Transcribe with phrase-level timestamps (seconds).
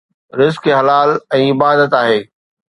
[0.39, 2.19] رزق حلال ۽ عبادت آهي